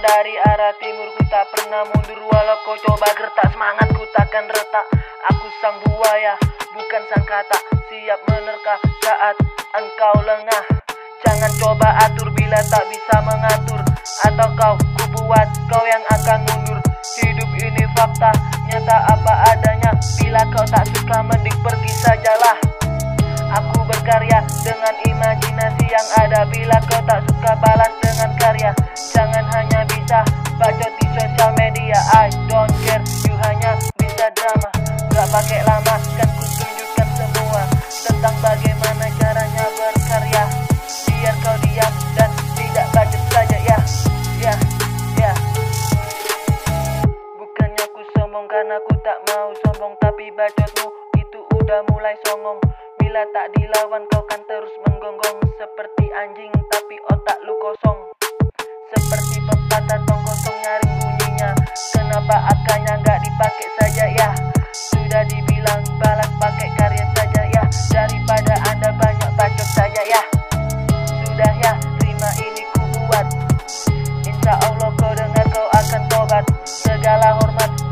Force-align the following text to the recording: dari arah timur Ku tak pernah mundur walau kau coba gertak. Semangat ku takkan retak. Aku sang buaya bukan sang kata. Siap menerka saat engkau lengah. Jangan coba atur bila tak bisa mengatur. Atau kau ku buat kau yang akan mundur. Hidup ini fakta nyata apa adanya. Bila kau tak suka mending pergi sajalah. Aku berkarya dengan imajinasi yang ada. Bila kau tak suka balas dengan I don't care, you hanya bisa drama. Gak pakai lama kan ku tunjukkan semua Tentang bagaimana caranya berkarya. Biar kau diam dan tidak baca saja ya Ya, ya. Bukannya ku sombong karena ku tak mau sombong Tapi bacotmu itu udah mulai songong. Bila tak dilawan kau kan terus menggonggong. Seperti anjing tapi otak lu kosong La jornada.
dari 0.00 0.32
arah 0.40 0.72
timur 0.80 1.12
Ku 1.12 1.22
tak 1.28 1.44
pernah 1.52 1.84
mundur 1.92 2.16
walau 2.24 2.56
kau 2.64 2.72
coba 2.88 3.04
gertak. 3.12 3.52
Semangat 3.52 3.92
ku 3.92 4.00
takkan 4.16 4.48
retak. 4.48 4.86
Aku 5.28 5.44
sang 5.60 5.76
buaya 5.84 6.40
bukan 6.72 7.02
sang 7.12 7.20
kata. 7.28 7.58
Siap 7.92 8.20
menerka 8.32 8.80
saat 9.04 9.36
engkau 9.76 10.16
lengah. 10.24 10.64
Jangan 11.20 11.52
coba 11.60 12.00
atur 12.00 12.32
bila 12.32 12.56
tak 12.72 12.80
bisa 12.88 13.20
mengatur. 13.20 13.84
Atau 14.24 14.48
kau 14.56 14.74
ku 14.80 15.04
buat 15.20 15.48
kau 15.68 15.84
yang 15.84 16.04
akan 16.16 16.48
mundur. 16.48 16.80
Hidup 17.20 17.52
ini 17.60 17.84
fakta 17.92 18.32
nyata 18.72 18.96
apa 19.04 19.52
adanya. 19.52 19.92
Bila 20.16 20.48
kau 20.48 20.64
tak 20.64 20.88
suka 20.96 21.20
mending 21.28 21.58
pergi 21.60 21.92
sajalah. 21.92 22.56
Aku 23.52 23.84
berkarya 23.84 24.40
dengan 24.64 24.96
imajinasi 25.12 25.86
yang 25.92 26.08
ada. 26.24 26.48
Bila 26.48 26.80
kau 26.88 27.04
tak 27.04 27.20
suka 27.28 27.52
balas 27.60 27.92
dengan 28.00 28.37
I 32.18 32.34
don't 32.50 32.66
care, 32.82 32.98
you 33.30 33.34
hanya 33.46 33.78
bisa 33.94 34.26
drama. 34.34 34.66
Gak 35.14 35.30
pakai 35.30 35.62
lama 35.62 36.02
kan 36.18 36.26
ku 36.34 36.42
tunjukkan 36.50 37.08
semua 37.14 37.62
Tentang 37.86 38.34
bagaimana 38.42 39.06
caranya 39.22 39.70
berkarya. 39.78 40.42
Biar 41.06 41.34
kau 41.46 41.54
diam 41.62 41.94
dan 42.18 42.30
tidak 42.58 42.86
baca 42.90 43.18
saja 43.30 43.58
ya 43.62 43.78
Ya, 44.42 44.54
ya. 45.14 45.32
Bukannya 47.38 47.86
ku 47.94 48.02
sombong 48.18 48.50
karena 48.50 48.82
ku 48.82 48.98
tak 49.06 49.22
mau 49.30 49.54
sombong 49.62 49.94
Tapi 50.02 50.34
bacotmu 50.34 50.90
itu 51.22 51.38
udah 51.54 51.86
mulai 51.94 52.18
songong. 52.26 52.58
Bila 52.98 53.22
tak 53.30 53.54
dilawan 53.54 54.02
kau 54.10 54.26
kan 54.26 54.42
terus 54.50 54.74
menggonggong. 54.90 55.38
Seperti 55.54 56.10
anjing 56.18 56.50
tapi 56.66 56.98
otak 57.14 57.38
lu 57.46 57.54
kosong 57.62 58.17
La 77.16 77.32
jornada. 77.40 77.87